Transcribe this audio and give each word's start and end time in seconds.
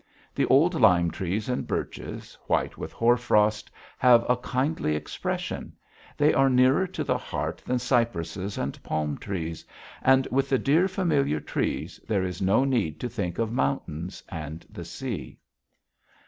The 0.33 0.47
old 0.47 0.73
lime 0.73 1.11
trees 1.11 1.47
and 1.47 1.67
birches, 1.67 2.35
white 2.47 2.75
with 2.75 2.91
hoarfrost, 2.91 3.69
have 3.99 4.27
a 4.27 4.35
kindly 4.35 4.95
expression; 4.95 5.73
they 6.17 6.33
are 6.33 6.49
nearer 6.49 6.87
to 6.87 7.03
the 7.03 7.19
heart 7.19 7.61
than 7.67 7.77
cypresses 7.77 8.57
and 8.57 8.81
palm 8.81 9.19
trees, 9.19 9.63
and 10.01 10.27
with 10.31 10.49
the 10.49 10.57
dear 10.57 10.87
familiar 10.87 11.39
trees 11.39 11.99
there 12.07 12.23
is 12.23 12.41
no 12.41 12.63
need 12.63 12.99
to 12.99 13.09
think 13.09 13.37
of 13.37 13.51
mountains 13.53 14.23
and 14.27 14.65
the 14.71 14.85
sea. 14.85 15.37